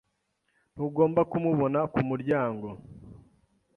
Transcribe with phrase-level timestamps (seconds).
[0.73, 2.67] Ntugomba kumubona kumuryango.